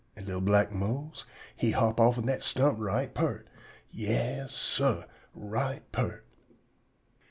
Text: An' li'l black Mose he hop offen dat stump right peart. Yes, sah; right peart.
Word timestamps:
An' 0.15 0.25
li'l 0.25 0.41
black 0.41 0.71
Mose 0.71 1.27
he 1.55 1.69
hop 1.73 1.99
offen 1.99 2.25
dat 2.25 2.41
stump 2.41 2.79
right 2.79 3.13
peart. 3.13 3.47
Yes, 3.91 4.51
sah; 4.51 5.03
right 5.35 5.83
peart. 5.91 6.25